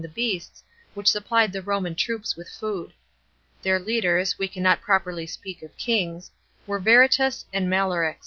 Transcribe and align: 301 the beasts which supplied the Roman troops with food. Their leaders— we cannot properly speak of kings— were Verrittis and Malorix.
301 0.01 0.15
the 0.15 0.33
beasts 0.33 0.63
which 0.95 1.07
supplied 1.07 1.51
the 1.53 1.61
Roman 1.61 1.93
troops 1.93 2.35
with 2.35 2.49
food. 2.49 2.91
Their 3.61 3.77
leaders— 3.77 4.35
we 4.39 4.47
cannot 4.47 4.81
properly 4.81 5.27
speak 5.27 5.61
of 5.61 5.77
kings— 5.77 6.31
were 6.65 6.79
Verrittis 6.79 7.45
and 7.53 7.69
Malorix. 7.69 8.17